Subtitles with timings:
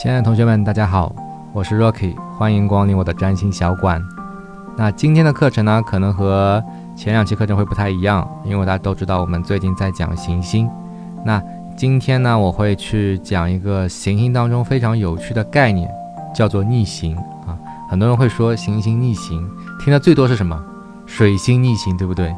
[0.00, 1.12] 亲爱的同学们，大家好，
[1.52, 4.00] 我是 Rocky，欢迎光临我的占星小馆。
[4.76, 6.62] 那今天的课程呢，可能和
[6.94, 10.70] 前两期课程会不太一样，因为大家都知道我们最近在讲行星。
[11.24, 11.42] 那
[11.76, 15.90] 今天呢，我会去讲一个行星当中非常有趣的概念，
[16.32, 17.58] 叫做逆行啊。
[17.90, 20.56] 很多人会说行星逆行，听的最多是什么？
[21.06, 22.32] 水星逆行，对不对？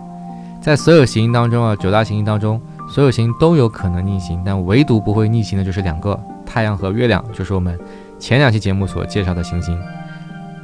[0.63, 2.59] 在所有行星当中啊，九大行星当中，
[2.91, 6.19] 所有星都有可能逆行，但唯独不会逆行的就是两个。
[6.45, 7.79] 太阳和月亮就是我们
[8.19, 9.81] 前两期节目所介绍的行星。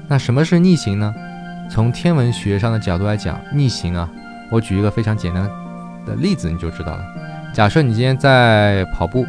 [0.09, 1.15] 那什么是逆行呢？
[1.71, 4.11] 从天文学上的角度来讲，逆行啊，
[4.51, 5.49] 我举一个非常简单
[6.05, 7.01] 的例子你就知道了。
[7.55, 9.24] 假设你今天在跑步，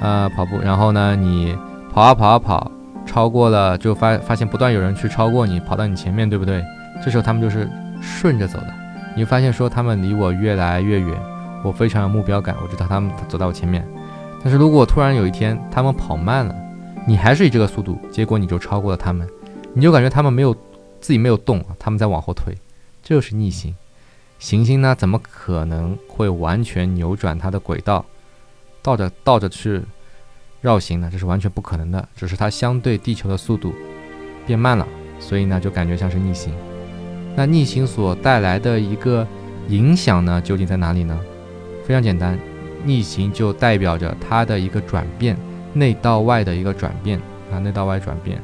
[0.00, 1.58] 呃，跑步，然后呢，你
[1.92, 2.70] 跑啊跑啊跑，
[3.04, 6.64] 超过了，就发发现不断有人去超过你，跑到你前面，对不对？
[7.04, 7.68] 这时候他们就是
[8.00, 8.72] 顺着走的，
[9.16, 11.10] 你会发现说他们离我越来越远，
[11.66, 13.84] 我非常有目标感，我知道他们走在我前面。
[14.40, 16.54] 但是如果突然有一天他们跑慢了，
[17.08, 19.28] 你还是以这个速度，结果你就超过了他们，
[19.74, 20.54] 你就感觉他们没有
[21.00, 22.54] 自己没有动，他们在往后退，
[23.02, 23.74] 这就是逆行。
[24.38, 28.04] 行星呢，怎么可能会完全扭转它的轨道，
[28.80, 29.82] 倒着倒着去
[30.60, 31.08] 绕行呢？
[31.10, 33.74] 这是完全不可能的，只是它相对地球的速度
[34.46, 34.86] 变慢了，
[35.18, 36.54] 所以呢就感觉像是逆行。
[37.34, 39.26] 那逆行所带来的一个
[39.68, 41.18] 影响呢，究竟在哪里呢？
[41.86, 42.38] 非常简单。
[42.84, 45.36] 逆行就代表着它的一个转变，
[45.72, 47.20] 内到外的一个转变
[47.52, 48.40] 啊，内到外转变。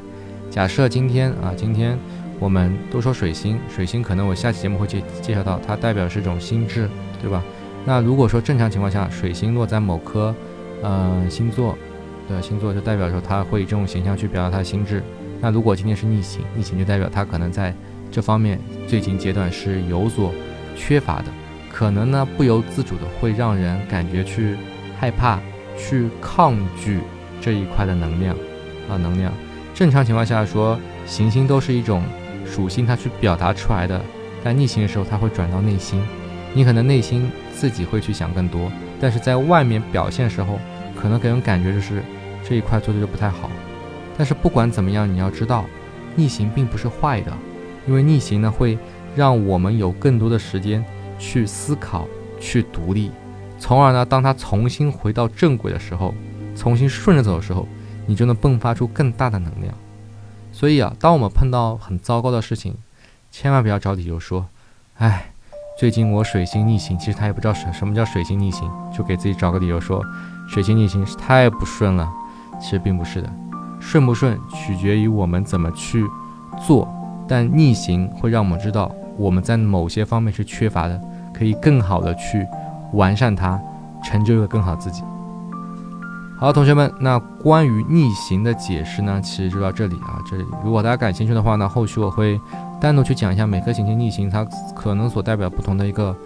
[0.51, 1.99] 假设今天啊，今天
[2.39, 6.89] 我们都说水星，水星可能我下期节目会介介绍到，它代表是一种心智，
[7.21, 7.43] 对吧？
[7.85, 10.35] 那如果说正常情况下，水星落在某颗
[10.83, 11.77] 呃星座
[12.29, 15.03] 的星座，就代表说它会以这种形象去表达它的心智。
[15.41, 17.73] 那如果今天是逆行，逆行就代表它可能在
[18.11, 20.33] 这方面最近阶段是有所
[20.77, 21.27] 缺乏的。
[21.73, 24.57] 可能呢，不由自主的会让人感觉去
[25.01, 25.41] 害怕、
[25.77, 27.01] 去抗拒
[27.41, 28.37] 这一块的能量
[28.89, 29.33] 啊，能量。
[29.75, 32.03] 正常情况下说，行星都是一种
[32.45, 34.01] 属性，它去表达出来的。
[34.45, 36.03] 在逆行的时候，它会转到内心，
[36.53, 40.59] 你可能内心自己会去想更多，但是在外面表现时候，
[40.95, 42.03] 可能给人感觉就是
[42.47, 43.51] 这一块做的就不太好。
[44.19, 45.65] 但是不管怎么样，你要知道，
[46.15, 47.33] 逆行并不是坏的，
[47.89, 48.77] 因为逆行呢会
[49.17, 50.85] 让我们有更多的时间。
[51.23, 52.09] 去思考，
[52.41, 53.13] 去独立，
[53.57, 56.13] 从而呢，当他重新回到正轨的时候，
[56.57, 57.69] 重新顺着走的时候，
[58.07, 59.73] 你就能迸发出更大的能量。
[60.51, 62.75] 所以啊，当我们碰到很糟糕的事情，
[63.31, 64.47] 千万不要找理由说，
[64.99, 65.33] 哎，
[65.79, 66.99] 最近我水星逆行。
[66.99, 70.05] 其实他也不知道什什么叫水星逆行，就给自己找个理由说，
[70.49, 72.13] 水星逆行是太不顺了。
[72.61, 73.33] 其实并不是的，
[73.81, 76.05] 顺不顺取决于我们怎么去
[76.67, 76.93] 做，
[77.29, 81.01] 但逆行会让我们知道我们在某些方面是缺乏的。
[81.33, 82.47] 可以更好的去
[82.93, 83.61] 完善它，
[84.05, 85.03] 成就一个更好自己。
[86.39, 90.19] 好，同学们，那关于逆行的解释呢，其实就到这里啊。
[90.29, 92.41] 这里，如果大家感兴趣的话呢，后续我会
[92.81, 94.45] 单独去讲一下每颗行星逆行它
[94.75, 96.17] 可能所代表不同的一个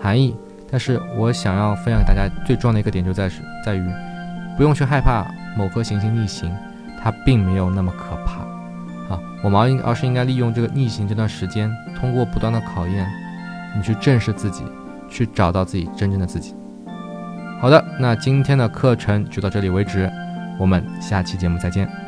[0.00, 0.34] 含义。
[0.70, 3.86] 但是我想要分享给大家最重要的一个点就在是在于，
[4.56, 5.26] 不用去害怕
[5.58, 6.50] 某颗行星逆行，
[7.02, 9.20] 它并没有那么可怕啊。
[9.44, 13.06] 我们应而是应该利用这个逆行这段时间，通过不断的考验。
[13.76, 14.64] 你去正视自己，
[15.08, 16.54] 去找到自己真正的自己。
[17.60, 20.10] 好的，那今天的课程就到这里为止，
[20.58, 22.05] 我们下期节目再见。